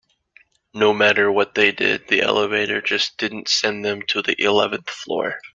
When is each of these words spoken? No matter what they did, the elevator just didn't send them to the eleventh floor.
No 0.73 0.95
matter 0.95 1.31
what 1.31 1.53
they 1.53 1.71
did, 1.71 2.07
the 2.07 2.21
elevator 2.23 2.81
just 2.81 3.19
didn't 3.19 3.47
send 3.49 3.85
them 3.85 4.01
to 4.07 4.23
the 4.23 4.33
eleventh 4.43 4.89
floor. 4.89 5.39